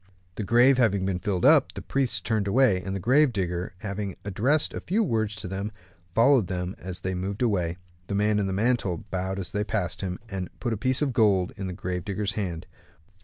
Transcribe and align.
The 0.33 0.43
grave 0.43 0.79
having 0.79 1.05
been 1.05 1.19
filled 1.19 1.45
up, 1.45 1.73
the 1.75 1.81
priests 1.83 2.19
turned 2.21 2.47
away, 2.47 2.81
and 2.81 2.95
the 2.95 2.99
grave 2.99 3.31
digger 3.31 3.75
having 3.81 4.15
addressed 4.25 4.73
a 4.73 4.79
few 4.81 5.03
words 5.03 5.35
to 5.35 5.47
them, 5.47 5.71
followed 6.15 6.47
them 6.47 6.75
as 6.79 7.01
they 7.01 7.13
moved 7.13 7.43
away. 7.43 7.77
The 8.07 8.15
man 8.15 8.39
in 8.39 8.47
the 8.47 8.51
mantle 8.51 9.05
bowed 9.11 9.37
as 9.37 9.51
they 9.51 9.63
passed 9.63 10.01
him, 10.01 10.17
and 10.27 10.49
put 10.59 10.73
a 10.73 10.75
piece 10.75 11.03
of 11.03 11.13
gold 11.13 11.51
into 11.55 11.65
the 11.73 11.77
grave 11.77 12.03
digger's 12.03 12.31
hand. 12.31 12.65